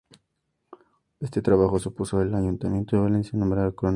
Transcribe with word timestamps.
Este 1.19 1.43
trabajo 1.43 1.77
supuso 1.77 2.17
que 2.17 2.23
el 2.23 2.33
Ayuntamiento 2.33 2.95
de 2.95 3.03
Valencia 3.03 3.33
lo 3.33 3.41
nombrara 3.41 3.65
cronista 3.65 3.69
oficial. 3.69 3.89